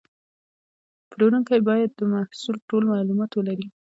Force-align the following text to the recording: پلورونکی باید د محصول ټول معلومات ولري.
پلورونکی 1.09 1.59
باید 1.67 1.89
د 1.95 2.01
محصول 2.13 2.57
ټول 2.69 2.83
معلومات 2.93 3.31
ولري. 3.33 3.67